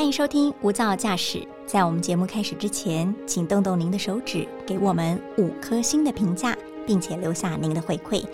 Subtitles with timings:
[0.00, 1.38] 欢迎收听《无噪驾驶》。
[1.66, 8.24] 在我们节目开始之前，请动动您的手指，给我们五颗星的评价，并且留下您的回馈，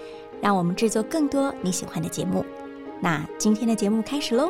[0.41, 2.47] 让我们制作更多你喜欢的节目。
[3.01, 4.49] 那今天的节目开始喽！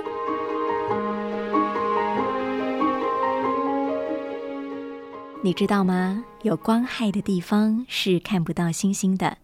[5.42, 6.22] 你知道吗？
[6.42, 9.38] 有光害的地方是看不到星星的。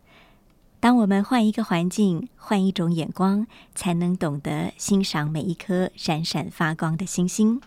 [0.82, 7.60] 当我们换一个环境，换一种眼光，才能懂得欣赏每一颗闪闪发光的星星。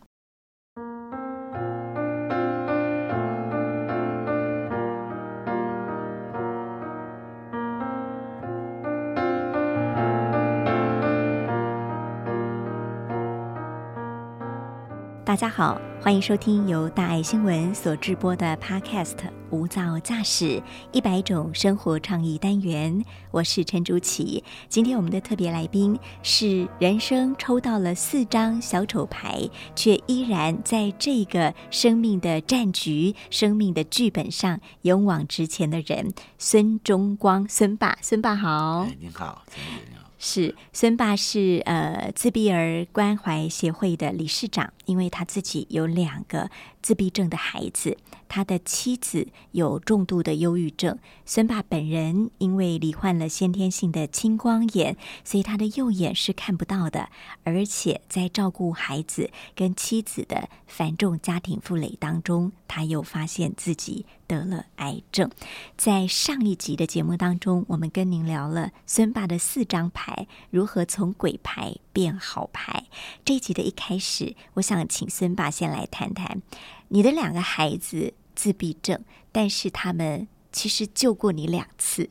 [15.25, 19.15] 大家好，欢迎收听由大爱新闻所制播的 Podcast
[19.49, 20.61] 《无噪驾驶
[20.91, 22.93] 一百种生活创意单元》。
[23.31, 24.43] 我是陈竹琪。
[24.69, 37.97] 今天我们的特别来宾是人生抽到了四张小丑牌，却依然在这个生命的战局、生命的剧本上勇往直前的人——孙中光，孙爸。
[37.99, 39.94] 孙爸好，您好，陈你好。
[40.25, 46.49] 是孙爸是呃自闭儿关怀协会的理事长，因为他自己有两个
[46.81, 47.95] 自闭症的孩子，
[48.27, 57.09] 他的妻子有重度的忧郁症，孙爸本人因为罹患了先天性的青光眼，所以他的右眼是看不到的，
[57.43, 64.07] 而且在照顾孩子跟妻子的繁重家庭负累当中，他又发现自己。
[64.27, 65.29] 得了癌症，
[65.77, 72.85] 在上一集的节目当中，我们跟您聊了孙爸的四张牌如何从鬼牌变好牌。
[73.23, 76.41] 这一集的一开始，我想请孙爸先来谈谈
[76.89, 82.09] 你的两个孩子自闭症，但是他们其实救过你两次。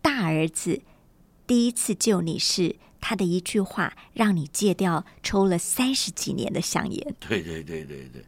[0.00, 0.82] 大儿子
[1.46, 7.16] 第一次救你是他的一句话，让你戒掉抽了三十几年的香烟。
[7.20, 8.24] 对对对对对。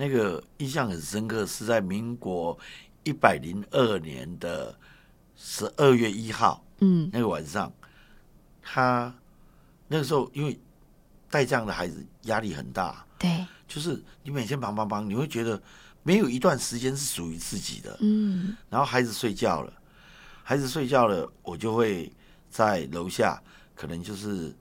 [0.00, 2.58] 那个印象很深刻，是在民国
[3.04, 4.74] 一百零二年的
[5.36, 7.70] 十二月一号，嗯，那个晚上，
[8.62, 9.14] 他
[9.88, 10.58] 那个时候因为
[11.28, 15.62] 带这样的孩子压力很大，对，就是你每天忙忙忙，你会觉得
[16.02, 19.70] 没有一段时间是属于自己的，嗯，然后孩子睡觉了，
[20.42, 22.10] 孩子睡觉了，我就会
[22.48, 23.38] 在楼下，
[23.74, 24.56] 可能就是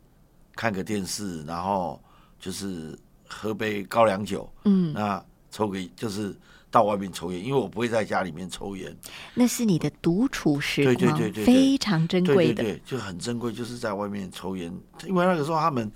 [0.54, 1.98] 看个电视，然后
[2.38, 5.26] 就是喝杯高粱酒，嗯，那。
[5.52, 6.36] 抽个就是
[6.72, 8.96] 到外面抽烟，因为我不会在家里面抽烟。
[9.34, 14.72] 那是你的独处时光，对对对对，非常珍贵的，对就很珍贵，就是在外面抽烟。
[15.06, 15.92] 因为那个时候他们，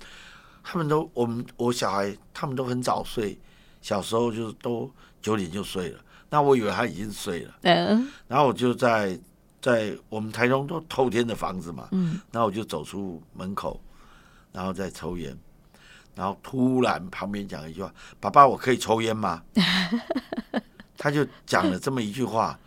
[0.62, 3.38] 他们都我们我小孩他们都很早睡，
[3.80, 4.90] 小时候就是都
[5.22, 6.00] 九点就睡了。
[6.30, 9.16] 那我以为他已经睡了，嗯，然后我就在
[9.62, 13.80] 在我们台中都透天的房子嘛，嗯，然后我就走出门口，
[14.50, 15.38] 然后再抽烟。
[16.14, 19.42] 然后突然旁边讲一句话：“爸爸，我可以抽烟吗？”
[20.96, 22.58] 他就讲了这么一句话，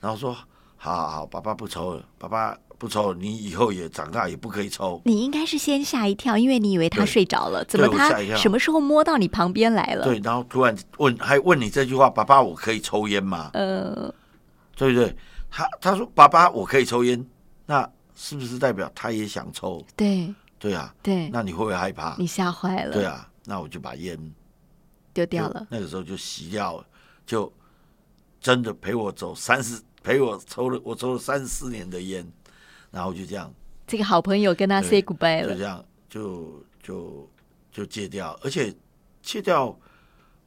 [0.00, 0.34] 然后说
[0.76, 10.04] ：“好好好，爸爸不抽了，爸爸不抽，你以后也长大也不可以抽。”你应该是先吓一跳，因为你以为他睡着了，怎么他什么时候摸到你旁边来了？
[10.04, 14.12] 对，然后突然问，还问你这句话：“爸爸，我可以抽烟吗？”呃，
[14.76, 15.16] 对不对？
[15.48, 17.24] 他他说：“爸爸，我可以抽烟。”
[17.64, 19.82] 那是不是代表他也想抽？
[19.96, 20.34] 对。
[20.62, 22.14] 对啊，对，那你会不会害怕？
[22.16, 22.92] 你吓坏了。
[22.92, 24.16] 对啊，那我就把烟
[25.12, 25.66] 丢掉了。
[25.68, 26.86] 那个时候就洗掉了，
[27.26, 27.52] 就
[28.40, 32.24] 真的陪我走三十，陪我抽了，我抽了三十四年的烟，
[32.92, 33.52] 然后就这样。
[33.88, 37.30] 这个好朋友跟他 say goodbye 了，就这样，就就
[37.72, 38.72] 就戒掉，而且
[39.20, 39.76] 戒掉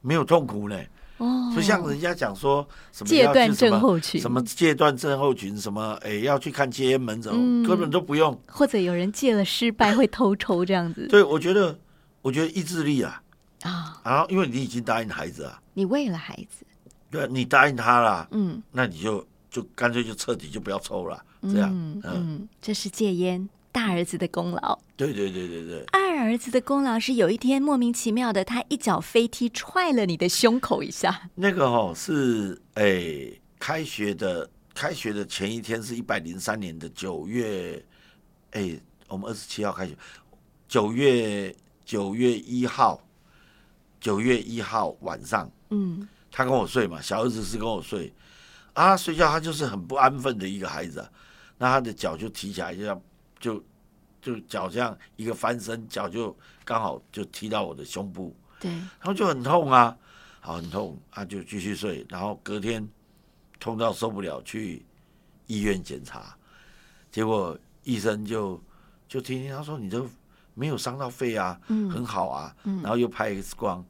[0.00, 0.82] 没有痛苦呢。
[1.18, 7.32] 哦，就像人家讲说什么戒断症候群，什么戒断症候群，什么哎要去看戒烟门诊，
[7.64, 8.38] 根本都不用。
[8.46, 11.06] 或者有人戒了失败会偷抽这样子。
[11.10, 11.78] 对，我觉得，
[12.22, 13.22] 我觉得意志力啊
[13.62, 16.66] 啊，然后因为你已经答应孩子啊，你为了孩子，
[17.10, 21.70] 对，你答应他了，嗯，那你就就干脆就彻底就不要抽了，这样，
[22.04, 23.48] 嗯，这是戒烟。
[23.72, 25.84] 大儿子的功劳，对对对对对。
[26.26, 31.30] 二儿子的功劳是有一天莫名其妙的，他一脚飞踢踹了你的胸口一下。
[31.36, 33.30] 那个哦是哎，
[33.60, 37.80] 开学的开学的前一天是一百零三年的九月，
[38.50, 39.96] 哎，我们二十七号开学，
[40.66, 41.54] 九月
[41.84, 43.00] 九月一号，
[44.00, 48.12] 九月一号晚上，嗯，他跟我睡嘛，小儿子是跟我睡，
[48.72, 51.08] 啊，睡觉他就是很不安分的一个孩子，
[51.56, 53.00] 那他的脚就提起来就像。
[53.38, 53.62] 就
[54.26, 59.96] 就脚这样一个翻身，脚就刚好就踢到我的胸部，对，然后就很痛啊，
[60.40, 62.88] 好很痛，他就继续睡，然后隔天
[63.60, 64.84] 痛到受不了，去
[65.46, 66.36] 医院检查，
[67.08, 68.60] 结果医生就
[69.06, 70.04] 就听听他说你这
[70.54, 73.86] 没有伤到肺啊，嗯，很好啊，嗯，然后又拍 X 光，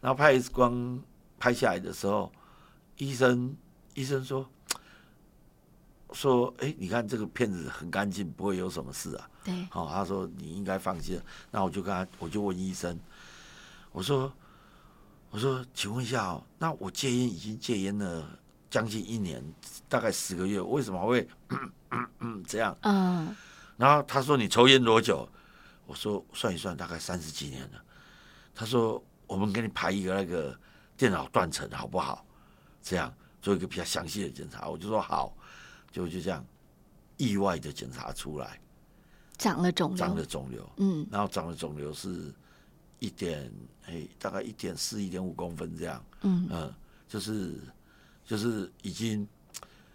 [0.00, 0.98] 然后拍 X 光
[1.38, 2.32] 拍下来的时候，
[2.96, 3.54] 医生
[3.92, 4.48] 医生说
[6.14, 9.29] 说，哎，你看这个片子很干净，不会有什么事啊。
[9.42, 11.20] 对，好、他说你应该放心。
[11.50, 12.98] 那我就跟他，我就问医生，
[13.92, 14.32] 我说
[15.30, 18.38] 我说，请问一下哦，那我戒烟已经戒烟了
[18.68, 19.42] 将近一年，
[19.88, 21.26] 大概十个月，为什么会
[22.46, 22.76] 这样？
[22.82, 23.34] 嗯，
[23.76, 25.28] 然后他说你抽烟多久？
[25.86, 27.82] 我说算一算，大概三十几年了。
[28.54, 30.56] 他说我们给你排一个那个
[30.96, 32.24] 电脑断层好不好？
[32.82, 33.12] 这样
[33.42, 34.68] 做一个比较详细的检查。
[34.68, 35.34] 我就说好，
[35.90, 36.44] 就就这样
[37.16, 38.60] 意外的检查出来
[39.40, 39.96] 长了肿瘤？
[39.96, 41.06] 长了，肿瘤，嗯。
[41.10, 42.32] 然后长了肿瘤是
[42.98, 43.50] 一点
[43.86, 46.46] 哎大概一点四一点五公分这样，嗯。
[46.50, 46.74] 嗯，
[47.08, 47.54] 就是
[48.22, 49.26] 就是已经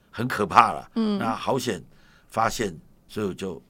[0.10, 0.92] 很可怕了。
[0.96, 1.20] 嗯。
[1.20, 1.82] 那好险
[2.28, 2.76] 发现，
[3.08, 3.62] 所以我就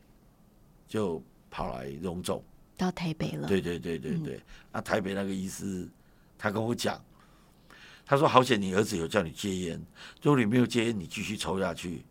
[0.87, 2.41] 就跑来荣总。
[2.77, 4.23] 到台北了，对对对对嗯。
[4.23, 4.41] 对。
[4.71, 5.87] 那台北那个医师，
[6.37, 7.03] 他跟我讲，
[8.05, 9.85] 他说好险你儿子有叫你戒烟，
[10.21, 12.05] 如果你没有戒烟，你继续抽下去，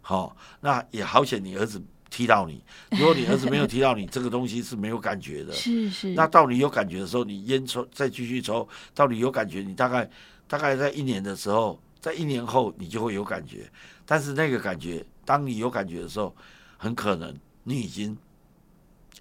[0.00, 2.62] 好、那也好险你儿子踢到你。
[2.98, 5.52] 如果你儿子没有踢到你，这个东西是没有感觉的。
[5.52, 10.10] 是是，那到你有感觉的时候，你烟抽再继续抽，到你有感觉，你大概
[10.46, 13.70] 大概在一年的时候，在一年后你就会有感觉。
[14.04, 16.34] 但是那个感觉，当你有感觉的时候，
[16.76, 18.16] 很可能你已经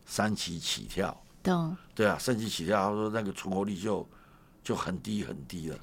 [0.06, 1.78] 三期起跳，懂。
[1.94, 4.08] 对啊，三期起跳，他说那个存活率就
[4.64, 5.78] 就很低很低了。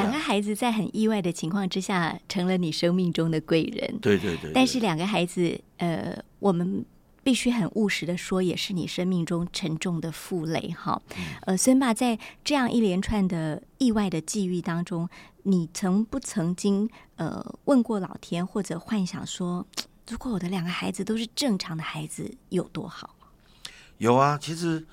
[0.00, 3.98] 两个孩子在很意外的情况之下，成了你生命中的贵人。
[4.00, 6.84] 对对对，对但是两个孩子，呃，我们
[7.22, 11.00] 必须很务实的说，也是你生命中沉重的负累哈。
[11.16, 15.08] 嗯呃，孙爸在这样一连串的意外的际遇当中，
[15.42, 19.66] 你曾不曾经呃问过老天，或者幻想说，
[20.08, 23.14] 如果我的两个孩子都是正常的孩子，有多好？
[23.98, 24.86] 有啊，其实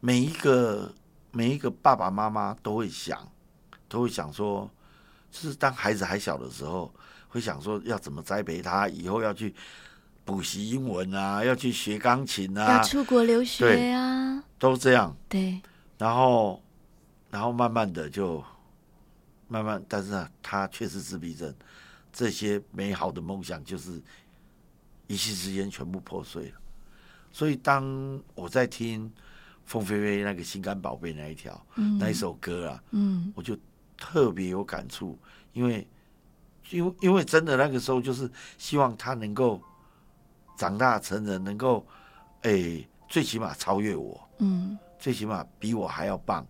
[0.00, 0.94] 每一个
[1.30, 3.30] 每一个爸爸妈妈都会想，
[3.90, 4.70] 都会想说，
[5.30, 6.90] 就是当孩子还小的时候，
[7.28, 9.54] 会想说要怎么栽培他，以后要去
[10.24, 14.42] 补习英文啊，要去学钢琴啊要啊，出国留学啊？
[14.58, 15.14] 都这样。
[15.28, 15.60] 对，
[15.98, 16.62] 然后，
[17.30, 18.42] 然后慢慢的就
[19.48, 21.52] 慢慢，但是呢，他确实自闭症，
[22.12, 24.00] 这些美好的梦想就是
[25.08, 26.60] 一夕之间全部破碎了。
[27.32, 29.10] 所以当我在听
[29.64, 33.56] 凤飞飞那个《心肝宝贝》那一条、嗯那一首歌啊，嗯我就
[34.00, 35.16] 特别有感触，
[35.52, 35.86] 因为
[36.70, 39.60] 因为因为真的那个时候就是希望他能够
[40.56, 41.86] 长大成人，能够
[42.42, 44.18] 诶、最起码超越我。
[44.38, 46.46] 嗯，最起码比我还要棒，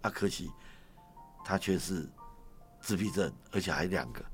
[0.00, 0.50] 啊，可惜
[1.44, 2.08] 他却是
[2.80, 4.24] 自闭症，而且还两个，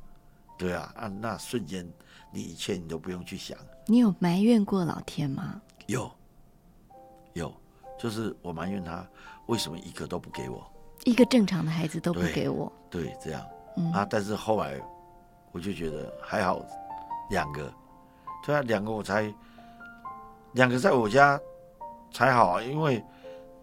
[0.56, 1.86] 对啊，啊，那瞬间
[2.32, 5.60] 你一切你都不用去想，你有埋怨过老天吗？
[5.86, 6.10] 有，
[7.34, 7.54] 有，
[7.98, 9.06] 就是我埋怨他
[9.46, 10.66] 为什么一个都不给我，
[11.04, 13.42] 一个正常的孩子都不给我，对，这样。
[13.76, 13.92] 嗯。
[13.92, 14.80] 啊，但是后来
[15.52, 16.60] 我就觉得还好，
[17.30, 17.72] 两个，
[18.44, 19.32] 对啊，两个我才，
[20.52, 21.40] 两个在我家
[22.12, 23.02] 才好啊，因为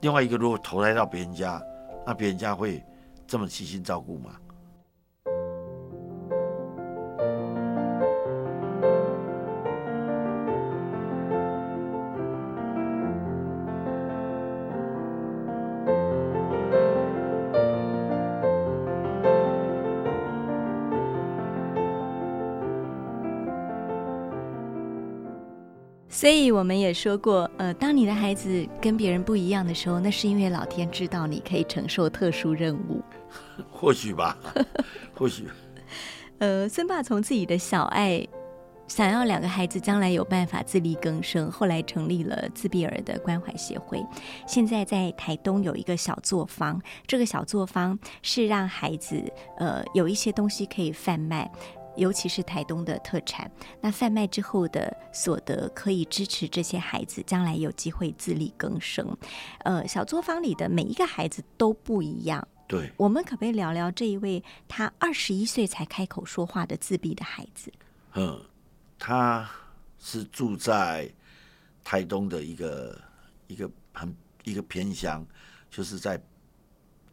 [0.01, 1.61] 另外一个如果投胎到别人家，
[2.05, 2.83] 那别人家会
[3.27, 4.31] 这么细心照顾吗？
[26.45, 33.03] 以我们也说过，呃，当你的孩子跟别人不一样的时候，那是因为老天知道你可以承受特殊任务。
[33.71, 34.37] 或许吧，
[35.15, 35.47] 或许
[36.39, 38.27] 呃，孙爸从自己的小爱，
[38.87, 44.05] 想要两个孩子将来有办法自力更生，后来成立了自闭儿的关怀协会。
[44.45, 49.21] 现在在台东有一个小作坊，这个小作坊是让孩子
[49.57, 51.49] 呃有一些东西可以贩卖。
[51.97, 53.49] 尤其是台东的特产，
[53.81, 59.17] 那贩卖之后的所得可以支持这些孩子将来有机会自力更生。
[59.59, 67.71] 呃，小作坊里的每一个孩子都不一样，对，我们可不可以聊聊这一位他二十一岁才开口说话的自闭的孩子？
[68.13, 68.41] 嗯，
[68.97, 69.49] 他
[69.99, 71.11] 是住在
[71.83, 73.01] 台东的一个
[73.47, 75.25] 一个很一个偏乡，
[75.69, 76.21] 就是在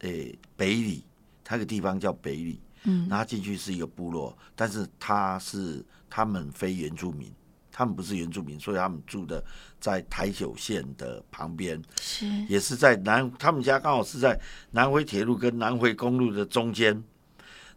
[0.01, 1.05] 诶、北里，
[1.45, 3.09] 他个地方叫北里，嗯。
[3.09, 7.33] 然后进去是一个部落，但是他是他们非原住民，
[7.71, 9.43] 他们不是原住民，所以他们住的
[9.81, 12.27] 在台九线的旁边，是。
[12.49, 14.39] 也是在南，他们家刚好是在
[14.71, 17.03] 南回铁路跟南回公路的中间，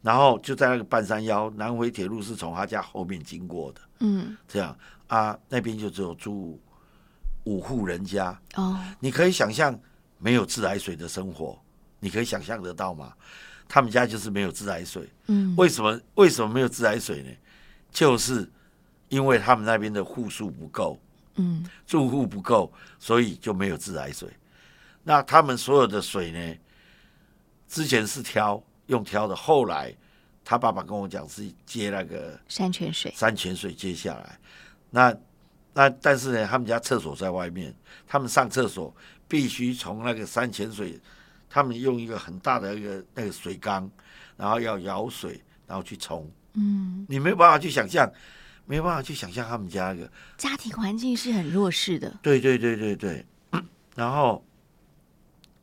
[0.02, 4.36] 然后就在那个半山腰，南回铁路是从他家后面经过的，嗯。
[4.48, 6.60] 这样啊，那边就只有住
[7.46, 8.78] 五户人家，哦。
[9.00, 9.80] 你可以想象
[10.18, 11.58] 没有自来水的生活，
[12.00, 13.14] 你可以想象得到吗？
[13.68, 15.08] 他们家就是没有自来水。
[15.28, 16.00] 嗯，为什么？
[16.16, 17.30] 为什么没有自来水呢？
[17.92, 18.50] 就是
[19.10, 21.00] 因为他们那边的户数不够，
[21.36, 24.30] 嗯，住户不够，所以就没有自来水。
[25.04, 26.56] 那他们所有的水呢？
[27.68, 29.94] 之前是挑用挑的，后来
[30.44, 34.40] 他爸爸跟我讲是接那个山泉水，山泉水接下来。
[34.92, 35.16] 那
[35.74, 37.74] 那但是呢，他们家厕所在外面，
[38.08, 38.96] 他们上厕所
[39.28, 41.00] 必须从那个山泉水，
[41.56, 43.90] 他们用一个很大的一个那个水缸，
[44.36, 46.30] 然后要舀水，然后去冲。
[46.52, 48.12] 嗯，你没有办法去想象，
[48.66, 50.12] 没有办法去想象他们家那个。
[50.36, 53.26] 家庭环境是很弱势的，对对对对对，
[53.96, 54.46] 然后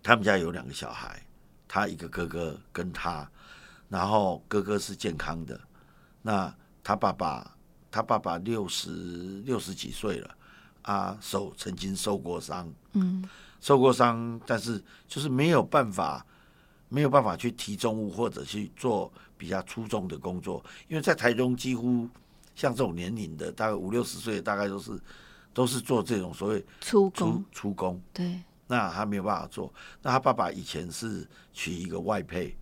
[0.02, 1.22] 他们家有两个小孩，
[1.68, 3.30] 他一个哥哥跟他，
[3.90, 5.60] 然后哥哥是健康的，
[6.22, 6.50] 那
[6.82, 7.54] 他爸爸
[7.90, 10.34] 他爸爸六十六十几岁了，
[10.82, 13.28] 啊，手曾经受过伤，嗯。
[13.60, 16.26] 受过伤，但是就是没有办法，
[16.88, 22.08] 没有办法去提重物或者去做比较粗重的工作，因为在台中几乎
[22.56, 25.00] 像这种年龄的，大概五六十岁，大概都是
[25.54, 29.72] 都是做这种所谓出粗工，粗工，对，那他没有办法做。
[30.02, 32.56] 那他爸爸以前是娶一个外配，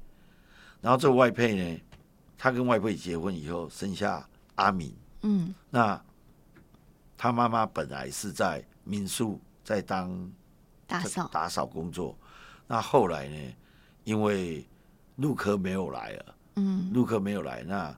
[0.83, 1.81] 然后这个外配呢，
[2.37, 5.55] 他跟外配结婚以后生下阿敏，嗯。
[5.71, 5.99] 那
[7.23, 10.33] 他妈妈本来是在民宿在当
[10.87, 12.17] 打扫，打扫工作。
[12.67, 13.55] 那后来呢，
[14.05, 14.67] 因为
[15.17, 17.95] 陆科没有来了，嗯陆科没有来，那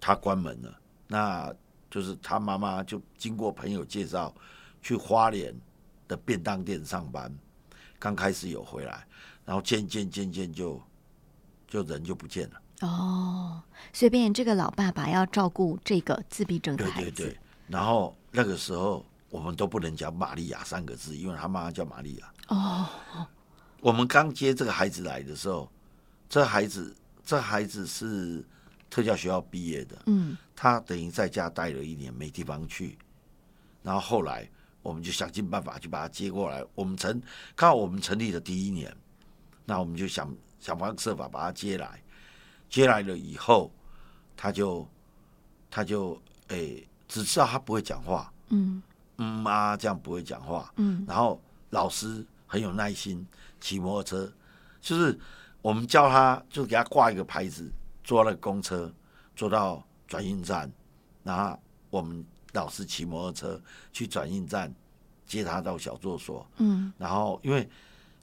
[0.00, 0.80] 他关门了。
[1.06, 1.54] 那
[1.90, 4.34] 就是他妈妈就经过朋友介绍，
[4.80, 5.54] 去花莲
[6.08, 7.30] 的便当店上班。
[7.98, 9.06] 刚开始有回来，
[9.44, 10.80] 然后渐渐渐渐就
[11.68, 12.62] 就人就不见了。
[12.80, 13.62] 哦，
[13.92, 17.38] 所以变成这个老爸爸要照顾这个自闭症的孩子，对对对。
[17.72, 22.32] 然后那个时候我们都不能讲玛利亚三个字，因为他妈妈叫玛利亚。
[22.48, 22.86] 哦，
[23.80, 25.72] 我们刚接这个孩子来的时候，
[26.28, 28.44] 这孩子这孩子是
[28.90, 32.98] 特教学校毕业的，嗯他等于在家待了一年，没地方去。
[33.82, 34.46] 然后后来
[34.82, 36.62] 我们就想尽办法去把他接过来。
[36.74, 37.20] 我们成
[37.56, 38.94] 刚好我们成立的第一年，
[39.64, 42.02] 那我们就想想方设法把他接来。
[42.68, 43.72] 接来了以后，
[44.36, 44.86] 他就
[45.70, 48.82] 他就诶、只知道他不会讲话，嗯。
[49.18, 50.72] 嗯啊这样不会讲话。
[50.76, 51.04] 嗯。
[51.06, 51.38] 然后
[51.68, 53.26] 老师很有耐心，
[53.60, 54.32] 骑摩托车，
[54.80, 55.18] 就是
[55.60, 57.70] 我们教他，就给他挂一个牌子，
[58.02, 58.90] 坐那个公车，
[59.36, 60.72] 坐到转运站，
[61.22, 61.58] 然后
[61.90, 63.60] 我们老师骑摩托车
[63.92, 64.74] 去转运站
[65.26, 66.90] 接他到小作所，嗯。
[66.96, 67.68] 然后因为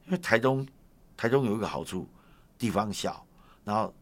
[0.08, 0.68] 因为台东
[1.16, 2.10] 台东有一个好处，
[2.58, 3.24] 地方小，
[3.64, 3.94] 然后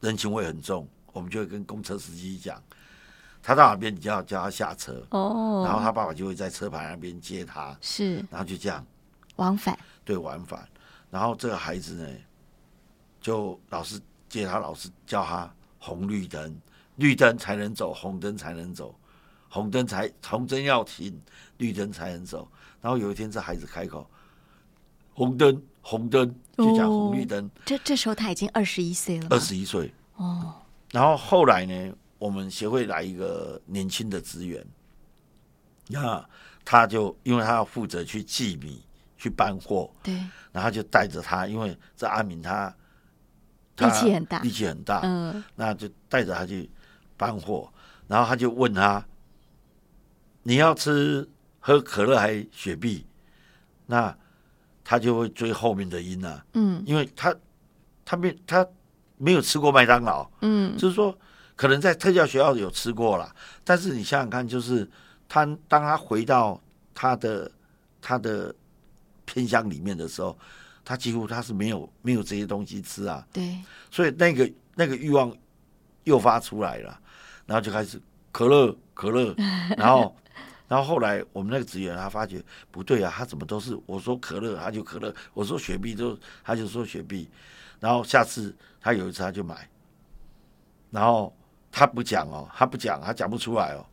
[0.00, 2.60] 人情味很重，我们就会跟公车司机讲，
[3.42, 8.16] 他到哪边你就要叫他下车，哦，然后他爸爸就会在车牌那边接他，是。
[8.30, 8.84] 然后就这样。
[9.36, 10.68] 往返，对往返。
[11.10, 12.08] 然后这个孩子呢，
[13.20, 16.54] 就老师接他，老师叫他红绿灯，
[16.96, 18.94] 绿灯才能走，红灯才能走，
[19.48, 21.18] 红灯才红灯要停，
[21.56, 22.46] 绿灯才能走。
[22.82, 24.08] 然后有一天这孩子开口，
[25.14, 29.92] 红灯红灯就讲红绿灯，这这时候他已经二十一岁了，二十一岁。
[30.16, 30.54] 哦，
[30.92, 34.64] 然后后来呢，我们协会来一个年轻的职员，
[35.88, 36.24] 那
[36.64, 38.84] 他就因为他要负责去寄米、
[39.16, 40.14] 去搬货，对，
[40.52, 42.72] 然后就带着他，因为这阿敏他
[43.74, 44.38] 他力气很大。
[44.40, 45.42] 力气很大，嗯。
[45.56, 46.70] 那就带着他去
[47.16, 47.72] 搬货，
[48.06, 49.02] 然后他就问他
[50.44, 51.26] ：“你要吃
[51.58, 53.06] 喝可乐还雪碧？”
[53.86, 54.14] 那
[54.84, 56.82] 他就会追后面的音啊，嗯。
[56.86, 57.34] 因为他
[58.04, 58.66] 他没他
[59.16, 60.76] 没有吃过麦当劳，嗯。
[60.76, 61.18] 就是说
[61.60, 64.88] 可能在特教学校有吃过啦，但是你想想看，就是
[65.28, 66.58] 他当他回到
[66.94, 67.52] 他的
[68.00, 68.54] 他的
[69.26, 70.34] 偏乡里面的时候，
[70.82, 73.58] 他几乎他是没有没有这些东西吃啊，对，
[73.90, 75.30] 所以那个那个欲望
[76.04, 76.98] 诱发出来了，
[77.44, 78.00] 然后就开始
[78.32, 79.34] 可乐可乐，
[79.76, 80.16] 然后
[80.66, 87.28] 然后后来我们那个职员他发觉不对啊，他怎么都是我说可乐他就可乐，我说雪碧就他就说雪碧，
[87.80, 89.68] 然后下次他有一次他就买，
[90.90, 91.30] 然后
[91.70, 93.86] 他不讲哦，他不讲，他讲不出来哦，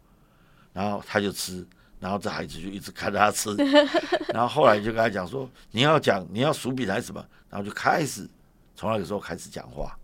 [0.74, 1.66] 然后他就吃。
[2.00, 3.56] 然后这孩子就一直看着他吃，
[4.32, 8.30] 然后后来就跟他讲说：“你要讲，你要薯饼还是什么？”然后就开始
[8.76, 9.98] 从那个时候开始讲话，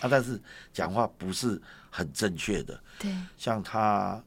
[0.00, 0.38] 啊，但是
[0.74, 4.22] 讲话不是很正确的，对，像他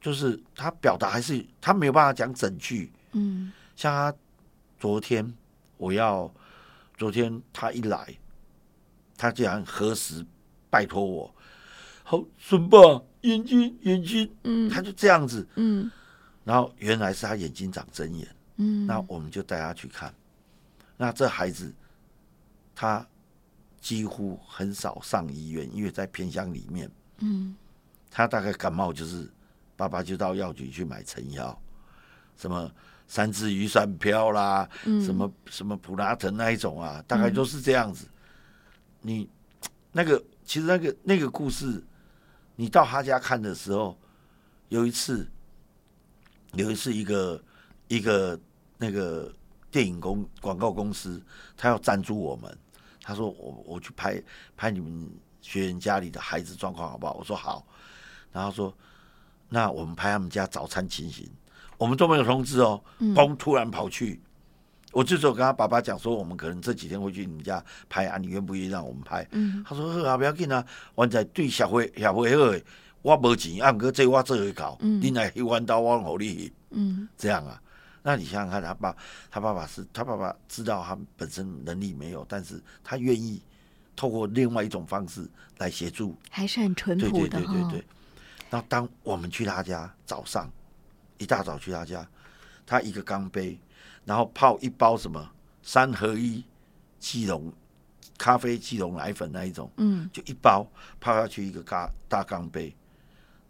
[0.00, 3.52] 就是他表达还是他没有办法讲整句，嗯。
[3.74, 4.16] 像他
[4.78, 5.34] 昨天
[5.76, 6.32] 我要
[6.96, 8.16] 昨天他一来，
[9.16, 10.24] 他竟然何时
[10.70, 11.34] 拜托我，
[12.04, 12.78] 好孙爸
[13.22, 14.70] 眼睛眼睛，嗯。
[14.70, 15.90] 他就这样子，嗯。
[16.44, 20.14] 然后原来是他眼睛长针眼，嗯，那我们就带他去看，
[20.96, 21.74] 那这孩子
[22.74, 23.04] 他
[23.80, 27.56] 几乎很少上医院，因为在偏乡里面，嗯。
[28.10, 29.28] 他大概感冒就是
[29.74, 31.58] 爸爸就到药局去买成药，
[32.36, 32.70] 什么
[33.08, 38.06] 三支鱼酸飘啦，嗯，什么什么普拉腾那一种啊，大概都是这样子。
[39.00, 39.28] 你
[39.90, 41.82] 那个其实那个那个故事，
[42.56, 43.96] 你到他家看的时候，
[44.68, 45.28] 有一次，
[46.52, 47.42] 有一次一个
[47.88, 48.38] 一个
[48.78, 49.32] 那个
[49.70, 51.22] 电影公广告公司，
[51.56, 52.58] 他要赞助我们，
[53.02, 54.22] 他说我我去拍
[54.56, 57.14] 拍你们学员家里的孩子状况好不好？
[57.14, 57.66] 我说好，
[58.32, 58.72] 然后说
[59.48, 61.28] 那我们拍他们家早餐情形，
[61.76, 64.20] 我们都没有通知哦，嘣突然跑去。
[64.94, 69.26] 我就只有跟他爸爸讲说，我们可能这几天会去你们家拍啊，你愿不愿意让我们拍？
[69.32, 72.62] 嗯他说好啊，不要紧啊，我在对社会社会好的，
[73.02, 77.60] 我无钱，啊，毋过这我做会搞，嗯你来去弯刀，我互你去，嗯这样啊。
[78.02, 78.96] 那你想想看，他爸
[79.30, 83.42] 他爸爸是他爸爸知道他本身能力没有，但是他愿意
[83.96, 85.26] 透过另外一种方式
[85.58, 87.52] 来协助还是很淳对对朴的哈。
[87.52, 87.84] 对对对。
[88.50, 90.50] 那当我们去他家早上
[91.18, 92.06] 一大早去他家，
[92.66, 93.58] 他一个钢杯，
[94.04, 95.32] 然后泡一包什么
[95.62, 96.44] 三合一
[96.98, 97.52] 即溶
[98.18, 100.66] 咖啡即溶奶粉那一种，嗯就一包
[101.00, 102.74] 泡下去一个大大钢杯，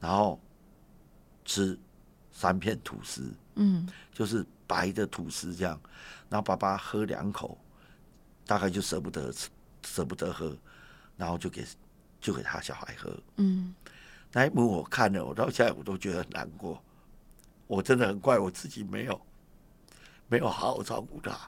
[0.00, 0.40] 然后
[1.44, 1.78] 吃
[2.32, 5.78] 三片吐司，嗯就是白的吐司这样，
[6.28, 7.58] 然后爸爸喝两口，
[8.46, 9.48] 大概就舍不得吃，
[9.84, 10.56] 舍不得喝，
[11.16, 11.64] 然后就给
[12.20, 13.14] 就给他小孩喝。
[13.36, 13.74] 嗯
[14.32, 16.82] 那一幕我看了，我到现在我都觉得很难过。
[17.66, 19.20] 我真的很怪我自己没有
[20.28, 21.38] 没有好好照顾他。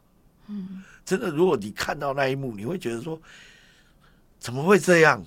[0.49, 3.21] 嗯真的，如果你看到那一幕，你会觉得说，
[4.39, 5.25] 怎么会这样？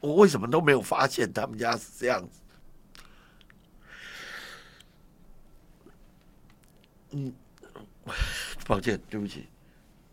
[0.00, 2.40] 我为什么都没有发现他们家是这样子？
[7.10, 7.34] 嗯，
[8.66, 9.48] 抱歉，对不起，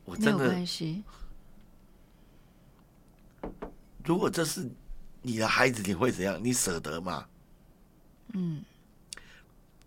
[0.03, 1.03] 我真的，关系。
[4.03, 4.69] 如果这是
[5.21, 6.43] 你的孩子，你会怎样？
[6.43, 7.27] 你舍得吗？
[8.33, 8.63] 嗯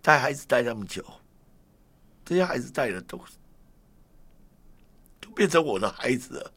[0.00, 1.04] 带孩子带那么久，
[2.30, 3.20] 这些孩子带的都
[5.20, 6.52] 都变成我的孩子了，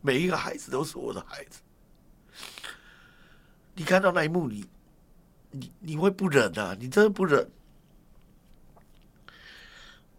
[0.00, 1.60] 每一个孩子都是我的孩子。
[3.72, 4.66] 你看到那一幕，你
[5.52, 6.76] 你你会不忍啊？
[6.76, 7.48] 你真的不忍。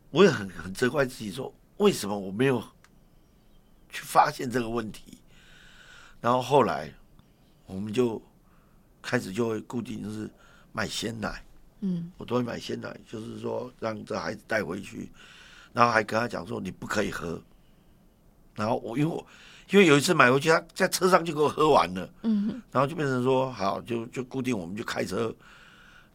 [0.10, 2.64] 我也很很责怪自己说，为什么我没有
[3.90, 5.18] 去发现这个问题？
[6.22, 6.90] 然后后来，
[7.66, 8.22] 我们就
[9.02, 10.32] 开始就会固定就是
[10.72, 11.45] 买鲜奶。
[11.82, 12.12] 嗯。
[12.18, 15.10] 我都会买鲜奶，就是说让这孩子带回去，
[15.74, 17.42] 然后还跟他讲说你不可以喝。
[18.56, 19.26] 然后我因为我
[19.70, 25.36] 因为有一次买回去，他在车上就给我喝完了，嗯然后就变成说好就就固定我们就开车，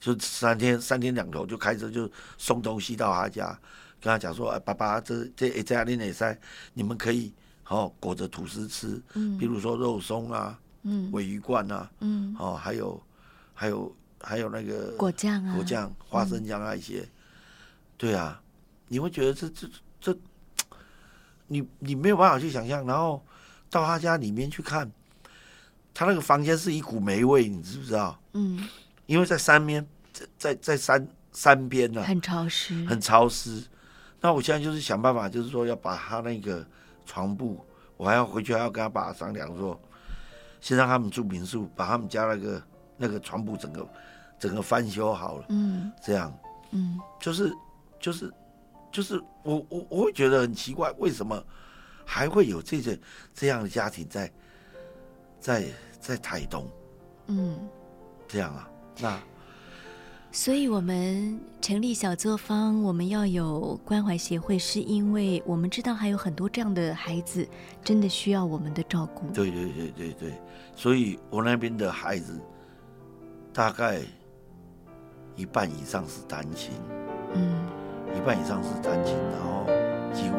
[0.01, 3.49] 就三天三天两头就开车就送东西到他家，
[4.01, 6.38] 跟他讲说，哎，爸爸这这这家恁哪塞，
[6.73, 7.31] 你们可以
[7.68, 9.37] 哦裹着吐司吃，嗯。
[9.37, 11.12] 比如说肉松啊、嗯。
[11.12, 13.03] 鲔鱼罐啊，嗯，哦还有
[13.53, 17.09] 还有还有那个果酱啊，果酱、花生酱啊一些，
[17.96, 18.40] 对啊，
[18.88, 19.68] 你会觉得这这
[20.00, 20.16] 这，
[21.46, 22.87] 你你没有办法去想象。
[22.87, 23.24] 然后
[23.70, 24.90] 到他家里面去看，
[25.94, 28.20] 他那个房间是一股霉味，你知不知道？
[28.33, 28.68] 嗯，
[29.06, 33.64] 因为在山边，在在在山山边呢、很潮湿，很潮湿。
[34.20, 36.66] 那我现在就是想办法，就是说要把他那个
[37.06, 37.64] 床铺，
[37.96, 39.80] 我还要回去还要跟他爸爸商量说，
[40.61, 42.62] 先让他们住民宿，把他们家那个
[42.98, 43.88] 那个床铺整个
[44.40, 46.37] 整个翻修好了，嗯这样。
[46.72, 47.53] 嗯就是
[48.00, 48.33] 就是
[48.90, 51.40] 就是我我我会觉得很奇怪，为什么
[52.05, 52.98] 还会有这些
[53.33, 54.33] 这样的家庭在
[55.38, 55.66] 在
[56.00, 56.66] 在台东
[57.29, 57.57] 嗯。
[58.26, 58.70] 这样啊？
[59.00, 59.20] 那
[60.31, 67.44] 所以，我们成立小作坊，我们要有关怀协会，是因为我们知道还有很多这样的孩子，
[67.83, 69.29] 真的需要我们的照顾。
[69.33, 70.40] 对对对对对，
[70.76, 72.40] 所以我那边的孩子
[73.53, 74.03] 大概
[75.40, 76.70] 一半以上是单亲，
[77.33, 77.66] 嗯
[78.14, 79.64] 一半以上是单亲，然后
[80.12, 80.37] 几乎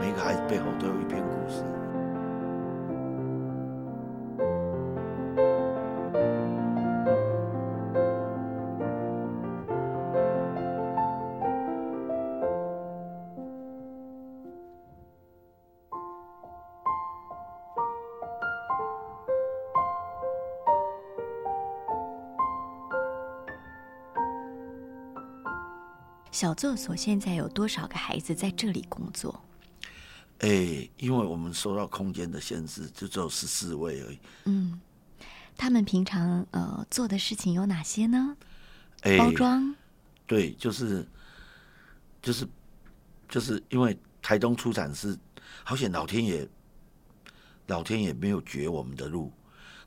[0.00, 1.64] 每个孩子背后都有一篇故事。
[26.40, 29.44] 小作所现在有多少个孩子在这里工作？
[30.38, 34.18] 哎，因为我们受到空间的限制，就只有十四位而已。
[34.46, 34.80] 嗯，
[35.54, 38.34] 他们平常呃做的事情有哪些呢？
[39.02, 39.76] 哎，包装，
[40.26, 41.06] 对，就是
[42.22, 42.48] 就是
[43.28, 45.14] 就是因为台东出产是，
[45.62, 46.48] 好险老天爷，
[47.66, 49.30] 老天爷没有绝我们的路，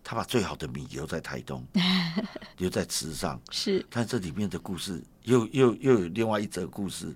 [0.03, 1.65] 他把最好的米留在台东，
[2.57, 3.39] 留在池上。
[3.49, 7.15] 是，但这里面的故事又又又有另外一则故事，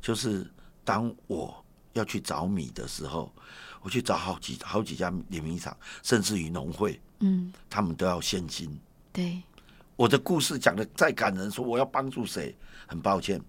[0.00, 0.48] 就是
[0.84, 3.32] 当我要去找米的时候，
[3.80, 8.78] 我去找好几好几家碾米厂，甚至于农会，嗯，他们都要现金。
[9.12, 9.42] 对，
[9.96, 12.54] 我的故事讲的再感人，说我要帮助谁，
[12.86, 13.40] 很抱歉，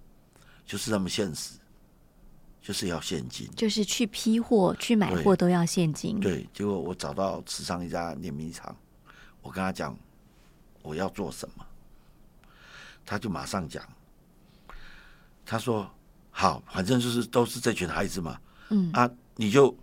[0.66, 1.56] 就是那么现实，
[2.64, 3.48] 就是要现金。
[3.56, 5.22] 就是去批货、去买对。
[5.24, 6.20] 货都要现金。
[6.20, 8.76] 对，结果我找到池上一家碾米厂，
[9.42, 9.96] 我跟他讲
[10.82, 11.66] 我要做什么，
[13.06, 13.84] 他就马上讲，
[15.46, 15.88] 他说
[16.32, 18.90] 好，反正就是都是这群孩子嘛，嗯。
[18.94, 19.76] 啊，你就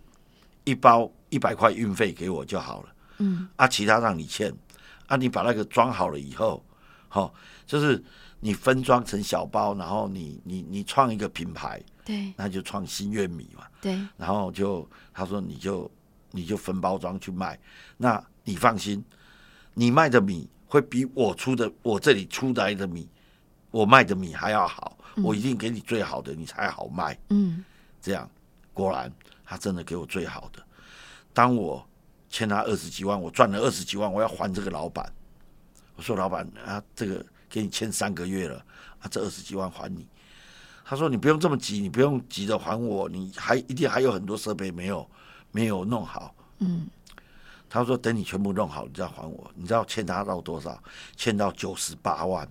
[0.63, 4.51] 一包一百块运费给我就好了，嗯，啊，其他让你欠，
[5.05, 6.65] 啊，你把那个装好了以后，
[7.07, 7.33] 好、
[7.67, 8.03] 就是
[8.43, 15.89] 你分装成小包，然后你你你创一个品牌，对那就创新月米嘛，对，然后就他说你就
[16.31, 17.57] 你就分包装去卖，
[17.97, 19.01] 那你放心，
[19.75, 23.07] 你卖的米会比我出的我这里出来的米，
[23.69, 27.17] 我卖的米还要好，我一定给你最好的，你才好卖。
[27.29, 27.63] 嗯
[28.01, 28.27] 这样，
[28.73, 29.13] 果然
[29.45, 30.63] 他真的给我最好的。
[31.33, 31.87] 当我
[32.29, 35.07] 欠他二十几万，我赚了二十几万，我要还这个老板。
[35.95, 38.65] 我说老板啊，这个给你欠三个月了，
[38.99, 40.07] 啊，这二十几万还你。
[40.85, 45.09] 他说你不用这么急，你不用急着还我，你还一定还有很多设备没有
[45.51, 46.33] 没有弄好。
[46.59, 46.87] 嗯，
[47.69, 49.51] 他说等你全部弄好，你再还我。
[49.55, 50.81] 你知道欠他到多少？
[51.15, 52.47] 欠到九十八万。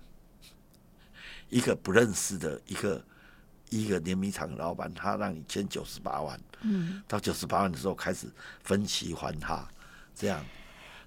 [1.49, 3.03] 一个不认识的一个
[3.69, 6.39] 一个碾米厂的老板，他让你欠九十八万。
[6.61, 8.27] 嗯，到九十八万的时候开始
[8.63, 9.67] 分期还他，
[10.15, 10.43] 这样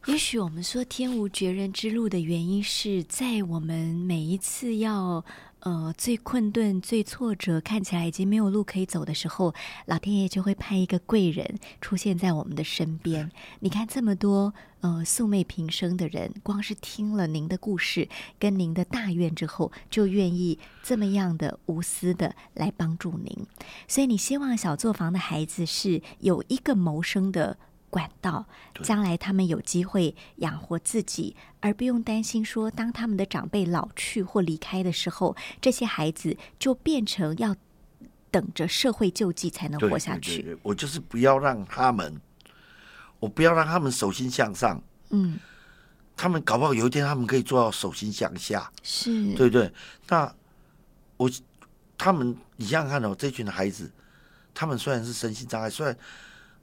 [0.06, 5.24] 也许我们说天无绝人之路的原因是在我们每一次要
[5.60, 9.54] 呃最困顿、最挫折，看起来已经没有路可以走的时候，
[9.86, 13.32] 老天爷就会派一个贵人出现在我们的身边。
[13.60, 18.06] 你看这么多呃素昧平生的人，光是听了您的故事
[18.38, 23.46] 跟您的大愿之后，就愿意这么样的无私的来帮助您。
[23.88, 27.56] 所以你希望小作坊的孩子是有一个谋生的
[27.94, 28.44] 管道，
[28.82, 37.54] 将来他们有机会养活自己，而不用担心说，当他们的长辈老去或离开的时候，这些孩子就变成要
[38.32, 40.42] 等着社会救济才能活下对对去。
[40.42, 42.20] 对我就是不要让他们，
[43.20, 45.38] 我不要让他们手心向上，嗯，
[46.16, 49.72] 他们搞不好有一天他们可以做到手心向下，是，对不对？
[50.08, 50.34] 那
[51.16, 51.30] 我
[51.96, 53.88] 他们，你想想看哦，这群孩子，
[54.52, 55.96] 他们虽然是身心障碍，虽然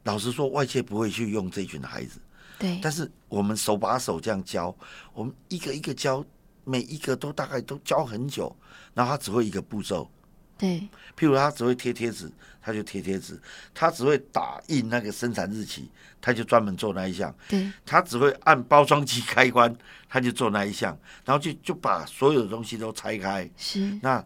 [0.03, 2.19] 老实说外界不会去用这群孩子，
[2.57, 4.75] 对，但是我们手把手这样教，
[5.13, 6.23] 我们一个一个教，
[6.63, 8.55] 每一个都大概都教很久，
[8.93, 10.09] 然后他只会一个步骤，
[10.57, 10.79] 对，
[11.17, 13.35] 譬如他只会贴贴纸，他就贴贴纸；
[13.73, 19.75] 他只会打印那个生产日期，他就专门做那一项；对，他只会按包装机开关，
[20.09, 24.23] 他就做那一项，然后就就把所有的东西都拆开，是，那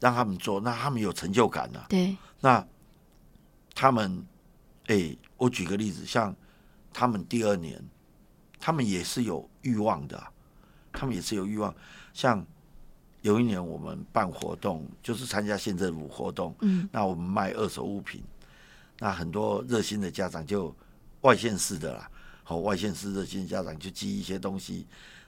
[0.00, 1.86] 让他们做，那他们有成就感啊。
[1.88, 2.64] 对，那
[3.74, 4.24] 他们，
[4.88, 6.34] 哎、我举个例子，像
[6.92, 7.82] 他们第二年，
[8.58, 10.30] 他们也是有欲望的啊、
[10.92, 11.74] 他们也是有欲望。
[12.12, 12.44] 像
[13.22, 18.22] 有一年我们办活动，就是参加县政府活动，嗯，那我们卖二手物品，
[18.98, 20.74] 那很多热心的家长就
[21.20, 22.10] 外县市的啦，
[22.42, 24.86] 好、外县市热心的家长就寄一些东西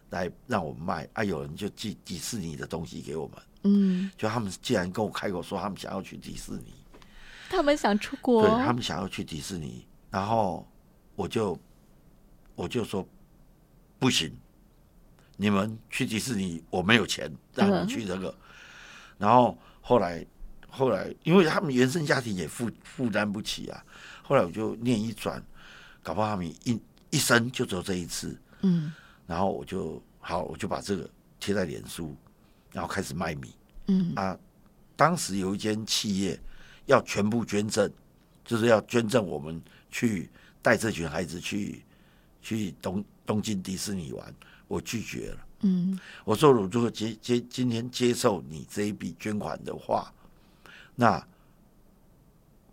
[0.08, 6.72] 来让我们卖，啊，有人就寄迪士尼的东西给我们，嗯，就他们既然跟我开口说他们想要去迪士尼，
[7.50, 10.66] 他们想出国，对他们想要去迪士尼，然后
[11.16, 11.58] 我就
[12.54, 13.06] 我就说
[13.98, 14.32] 不行，
[15.36, 18.34] 你们去迪士尼我没有钱让你们去这个，
[19.18, 20.24] 然后后来
[20.68, 23.84] 后来因为他们原生家庭也负负担不起啊，
[24.22, 25.44] 后来我就念一转，
[26.02, 28.92] 搞不好他们一一生就只有这一次，嗯。
[29.26, 31.08] 然后我就好我就把这个
[31.38, 32.16] 贴在脸书，
[32.72, 33.54] 然后开始卖米。
[33.86, 34.36] 嗯，啊，
[34.96, 36.36] 当时有一间企业
[36.90, 37.88] 要全部捐赠，
[38.44, 40.28] 就是要捐赠我们去
[40.60, 41.82] 带这群孩子去
[42.42, 44.34] 去东东京迪士尼玩，
[44.66, 45.46] 我拒绝了。
[45.60, 50.12] 嗯，我说，我如果接接今天接受你这一笔捐款的话，
[50.96, 51.24] 那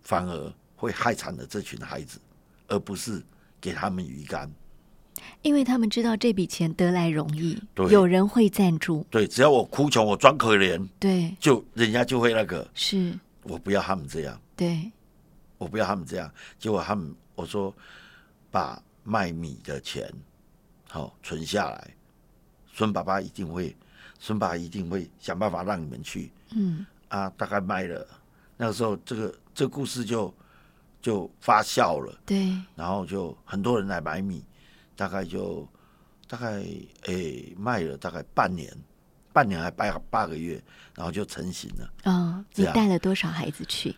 [0.02, 2.20] 反而会害惨了这群孩子，
[2.68, 3.22] 而不是
[3.62, 4.50] 给他们鱼竿。
[5.42, 12.68] 因为他们知道这笔钱得来容易，对有人会赞助，对，只要我哭穷，我装可怜，对，就人家就会那个。
[12.74, 13.18] 是，
[13.48, 14.40] 我不要他们这样。
[14.56, 14.92] 对，
[15.58, 16.32] 我不要他们这样。
[16.60, 17.74] 结果他们我说
[18.52, 20.12] 把卖米的钱
[20.90, 21.94] 好、存下来，
[22.74, 23.76] 孙爸爸一定会，
[24.20, 26.32] 孙爸一定会想办法让你们去。
[26.52, 26.86] 嗯。
[27.10, 27.30] 啊。
[27.32, 28.06] 大概卖了。
[28.58, 30.34] 那个时候这个这个故事就
[31.02, 34.44] 就发酵了，对，然后就很多人来买米，
[34.96, 35.68] 大概就
[36.28, 36.64] 大概
[37.04, 38.76] 诶、卖了大概半年，
[39.38, 40.60] 半年还八八个月，
[40.96, 41.94] 然后就成型了。
[42.06, 43.96] 哦，你带了多少孩子去？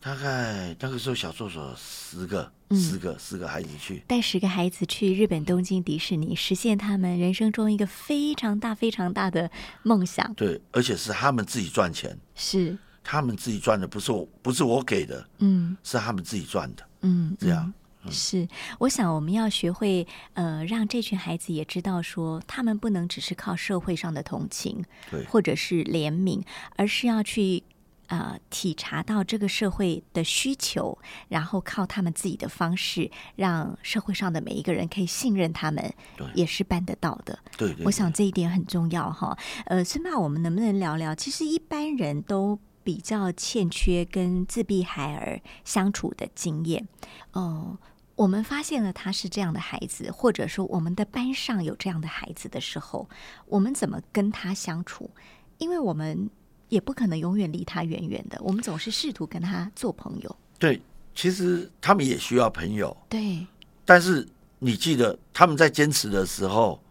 [0.00, 9.50] 大概那个时候小助手十个，嗯十个十个孩子去，带十个孩子去日本东京迪士尼，实现他们人生中一个非常大、非常大的
[9.82, 10.32] 梦想。
[10.32, 17.66] 对，而且是他们自己赚钱，是，他们自己赚的，不是我不是我给的，嗯是他们自己赚的，嗯，这样。
[17.66, 17.74] 嗯
[18.08, 26.42] 是，我想我们要学会，呃，让这群孩子也知道说，他们不能只是靠社会上的同情对或者是怜悯，
[26.76, 27.62] 而是要去
[28.06, 37.38] 呃体察到这个社会的需求，然后靠他们自己的方式，让社会上的每一个人可以信任他们对，也是办得到的。
[37.58, 39.36] 对对我想这一点很重要哈。
[39.66, 41.14] 呃，孙爸，我们能不能聊聊？
[41.14, 46.88] 其实一般人都比较欠缺跟自闭孩儿相处的经验。
[47.32, 47.78] 哦、
[48.16, 53.08] 我们发现了他是这样的孩子，或者说我们的班上有这样的孩子的时候，
[53.46, 55.10] 我们怎么跟他相处？
[55.58, 56.30] 因为我们
[56.68, 60.36] 也不可能永远离他远远的，我们总是试图跟他做朋友。
[60.58, 60.80] 对，
[61.14, 63.46] 其实他们也需要朋友，对，
[63.84, 64.26] 但是
[64.58, 66.82] 你记得他们在坚持的时候，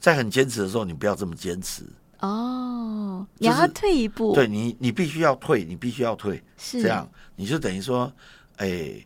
[0.00, 1.84] 在很坚持的时候，你不要这么坚持。
[2.20, 6.82] 哦，你要退一步，对，你，你必须要退，你必须要退，是。
[6.82, 8.12] 这样你就等于说，
[8.56, 9.04] 哎，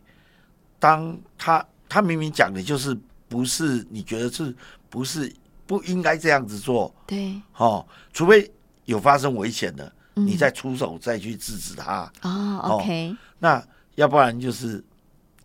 [0.79, 2.97] 当他他明明讲的就是
[3.29, 4.55] 不是你觉得是
[4.89, 5.31] 不是
[5.67, 8.51] 不应该这样子做对，哦，除非
[8.85, 10.25] 有发生危险的，嗯。
[10.25, 12.11] 你再出手再去制止他。
[12.21, 13.63] 哦，OK，那
[13.95, 14.83] 要不然就是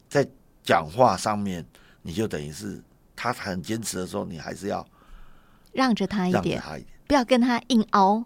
[0.08, 0.26] 在
[0.62, 1.64] 讲话上面，
[2.02, 2.82] 你就等于是
[3.14, 4.86] 他很坚持的时候，你还是要
[5.72, 6.42] 让着他一点。
[6.42, 8.24] 让着，他一点，不要跟他硬凹。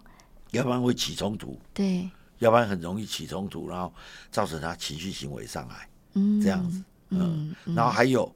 [0.51, 3.91] 要不然会起冲突，对，要不然很容易起冲突，然后
[4.29, 5.89] 造成他情绪行为上来。
[6.13, 8.31] 嗯，这样子，嗯，嗯然后还有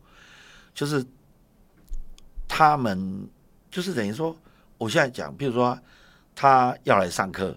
[0.74, 1.06] 就是
[2.48, 3.30] 他们
[3.70, 4.36] 就是等于说，
[4.80, 5.80] 我现在讲，比如说
[6.34, 7.56] 他要来上课，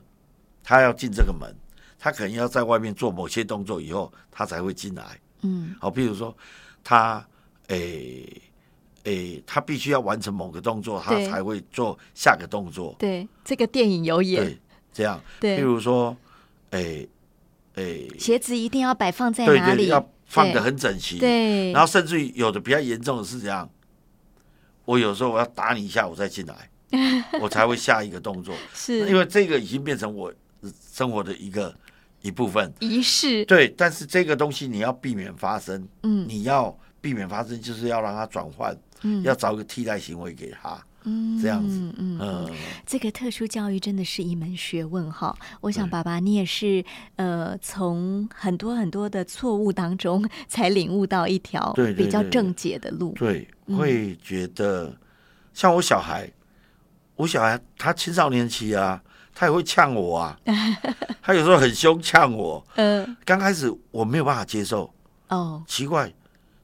[0.63, 1.51] 他要进这个门，
[1.99, 5.19] 他可能要在外面做某些动作以后，他才会进来。
[5.41, 6.37] 嗯好，比如说
[6.85, 7.27] 他
[7.69, 8.43] 诶
[9.05, 12.95] 诶，他必须要完成某个动作，他才会做下个动作。
[12.99, 14.59] 对，这个电影有演，对，
[14.93, 16.17] 这样，对譬如说，
[16.71, 17.09] 诶
[17.75, 19.87] 诶，鞋子一定要摆放在对对，哪里？
[19.87, 21.19] 要放的很整齐。
[21.19, 23.69] 对，然后甚至于有的比较严重的是这样，
[24.85, 26.71] 我有时候我要打你一下，我再进来，
[27.41, 30.33] 我才会下一个动作， 是因是为这个已经变成我
[30.93, 31.75] 生活的一个
[32.21, 32.73] 一部分。
[32.81, 39.23] 仪式，对，但是这个东西你要避免发生，嗯你要避免发生，就是要让他转换，嗯。
[39.23, 41.95] 要找一个替代行为给他，嗯这样子。
[41.99, 42.51] 嗯
[42.87, 45.35] 这个特殊教育真的是一门学问哈。
[45.61, 46.85] 我想爸爸你也是
[47.17, 53.15] 呃，从很多很多的错误当中才领悟到一条比较正解的路。
[53.19, 53.77] 对，嗯。
[53.77, 54.93] 会觉得
[55.55, 56.31] 像我小孩，
[57.17, 59.03] 我小孩他青少年期啊，
[59.35, 60.39] 他也会呛我啊，
[61.23, 63.17] 他有时候很凶呛我，嗯。
[63.25, 64.93] 刚开始我没有办法接受，
[65.29, 66.13] 哦，奇怪，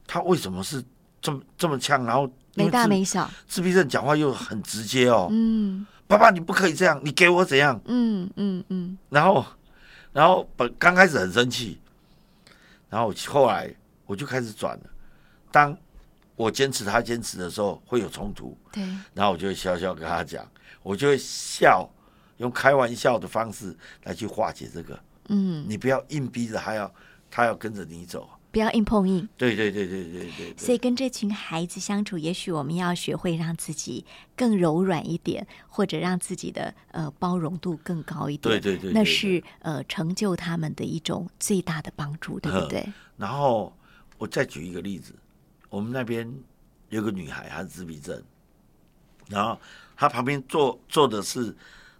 [0.07, 0.83] 他为什么是
[1.21, 2.03] 这么这么呛？
[2.05, 7.79] 然后没大没小，自闭症讲话又很直接哦，嗯爸爸你不可以这样，你给我怎样？
[7.85, 9.45] 嗯嗯嗯，然后，
[10.13, 11.81] 然后本刚开始很生气，
[12.89, 13.69] 然后后来
[14.05, 14.83] 我就开始转了。
[15.51, 15.77] 当
[16.37, 20.49] 我坚持他坚持的时候，会有冲突，对，然后我就会笑笑跟他讲，
[20.81, 21.89] 我就会笑，
[22.37, 24.97] 用开玩笑的方式来去化解这个。
[25.27, 26.89] 嗯，你不要硬逼着他要
[27.29, 28.29] 他要跟着你走。
[28.51, 29.27] 不要硬碰硬。
[29.37, 34.05] 对对对对对对所，以跟这群孩子相处，也许我们要学会让自己
[34.35, 38.41] 更柔软一点，或者让自己的呃包容度更高一点。
[38.53, 42.87] 对对对对对那是呃成就他们的一种最大的帮助，对不对？
[43.17, 43.75] 然后
[44.17, 45.13] 我再举一个例子，
[45.69, 46.31] 我们那边
[46.89, 48.23] 有个女孩，她是自闭症，
[49.29, 49.59] 然后
[49.95, 51.55] 她旁边坐坐的是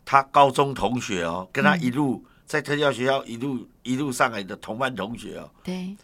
[0.06, 5.96] 她高中同学哦，跟她一路、在特教学校一路一路上来的同班同学哦，对，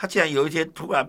[0.00, 1.06] 她竟然有一天突然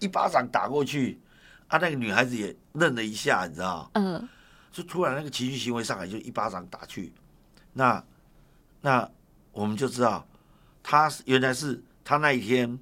[0.00, 1.20] 一巴掌打过去，
[1.68, 4.28] 啊，那个女孩子也愣了一下，你知道，嗯。
[4.72, 7.12] 就突然那个情绪行为上来，就一巴掌打去，
[7.74, 8.02] 那
[8.80, 9.08] 那
[9.52, 10.26] 我们就知道，
[10.82, 12.76] 他原来是他那一天，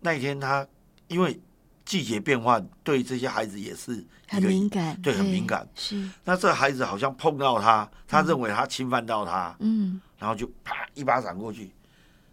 [0.00, 0.66] 那一天他
[1.06, 1.40] 因为
[1.84, 5.68] 季节变化，对这些孩子也是一很个敏感，对，很敏感。
[5.76, 10.00] 是，那这个孩子好像碰到他，他认为他侵犯到他，嗯。
[10.18, 11.70] 然后就啪一巴掌过去，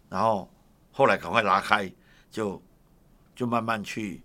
[0.08, 0.50] 然后
[0.90, 1.92] 后来赶快拉开，
[2.32, 2.60] 就
[3.36, 4.20] 就慢慢去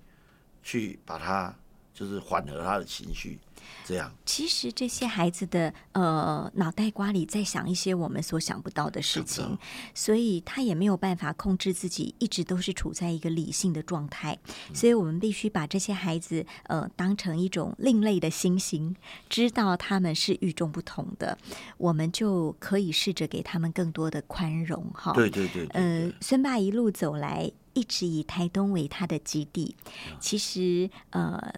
[0.64, 1.54] 去把他
[1.94, 3.38] 就是缓和他的情绪。
[3.84, 4.14] 这样。
[4.26, 9.58] 其实这些孩子的呃脑袋瓜里在想一些我们所想不到的事情
[9.94, 14.38] 所以他也没有办法控制自己，一直都是处在一个理性的状态。
[14.70, 18.96] 嗯所以我们必须把这些孩子呃当成一种另类的星星，
[19.28, 21.38] 知道他们是与众不同的，
[21.78, 25.12] 我们就可以试着给他们更多的宽容哈。
[25.14, 29.76] 对对对对呃，孙爸一路走来，一直以台东为他的基地。
[30.08, 31.54] 嗯其实，呃，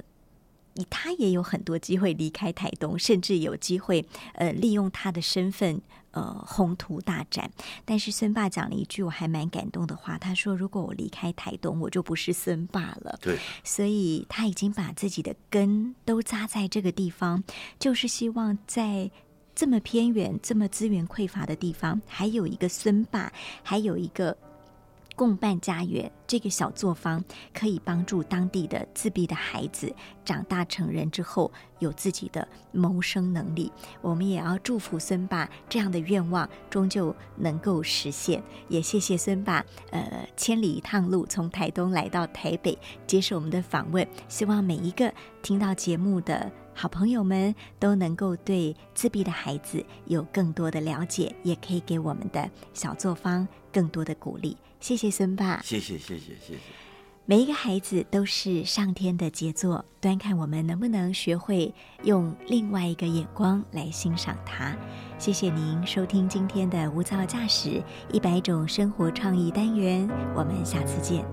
[0.90, 7.50] 他也有很多机会离开台东，甚至有机会，呃，利用他的身份，呃，宏图大展。
[7.86, 17.44] 但是孙爸讲了一句我还蛮感动的话，他说：“如果我离开台东，我就不是孙爸了。”对所以他已经把自己的根都扎在这个地方，
[17.80, 19.10] 就是希望在
[19.56, 24.38] 这么偏远、这么资源匮乏的地方，还有一个孙爸，还有一个
[25.20, 27.22] 共办家园这个小作坊，
[27.54, 33.70] 可以帮助当地的自闭的孩子长大成人之后有自己的谋生能力。
[34.02, 38.42] 我们也要祝福孙爸这样的愿望终究能够实现。
[38.70, 44.08] 也谢谢孙爸，呃，千里一趟路从台东来到台北接受我们的访问。
[44.30, 54.56] 希望每一个听到节目的好朋友们都能够对自闭的孩子有更多的了解，也可以给我们的小作坊更多的鼓励。
[54.80, 55.62] 谢谢孙爸。
[55.63, 56.60] 谢谢谢谢谢谢。
[57.26, 61.72] 每一个孩子都是上天的杰作，端看我们能不能学会
[62.04, 64.76] 用另外一个眼光来欣赏它。
[65.20, 71.24] 谢谢您收听今天的无噪驾驶一百种生活创意单元，我们下次见。